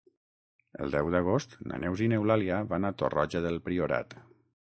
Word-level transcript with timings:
El 0.85 0.93
deu 0.95 1.09
d'agost 1.15 1.53
na 1.71 1.77
Neus 1.83 2.01
i 2.07 2.09
n'Eulàlia 2.13 2.59
van 2.73 2.89
a 2.89 2.93
Torroja 3.03 3.45
del 3.47 3.63
Priorat. 3.67 4.17